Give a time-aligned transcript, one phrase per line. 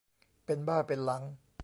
[0.45, 1.23] เป็นบ้าเป็นหลัง